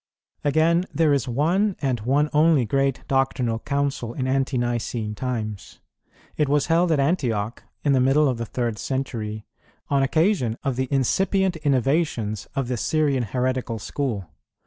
[0.43, 5.79] Again, there is one and one only great doctrinal Council in Ante nicene times.
[6.37, 9.45] It was held at Antioch, in the middle of the third century,
[9.89, 14.27] on occasion of the incipient innovations of the Syrian heretical school.